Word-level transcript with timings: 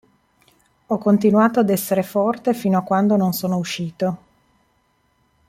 Ho 0.87 0.97
continuato 0.97 1.59
ad 1.59 1.69
essere 1.69 2.01
forte 2.01 2.55
fino 2.55 2.79
a 2.79 2.83
quando 2.83 3.15
non 3.17 3.33
sono 3.33 3.57
uscito". 3.59 4.17